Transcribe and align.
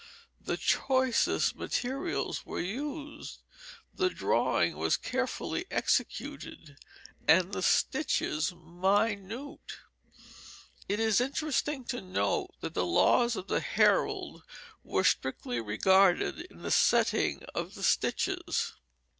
The 0.43 0.57
choicest 0.57 1.55
materials 1.55 2.43
were 2.43 2.59
used, 2.59 3.43
the 3.93 4.09
drawing 4.09 4.75
was 4.77 4.97
carefully 4.97 5.67
executed, 5.69 6.79
and 7.27 7.53
the 7.53 7.61
stitches 7.61 8.51
minute. 8.51 9.73
It 10.89 10.99
is 10.99 11.21
interesting 11.21 11.83
to 11.83 12.01
note 12.01 12.49
that 12.61 12.73
the 12.73 12.83
laws 12.83 13.35
of 13.35 13.45
the 13.45 13.59
herald 13.61 14.41
were 14.83 15.03
strictly 15.03 15.61
regarded 15.61 16.39
in 16.49 16.63
the 16.63 16.71
setting 16.71 17.43
of 17.53 17.75
the 17.75 17.83
stitches. 17.83 18.73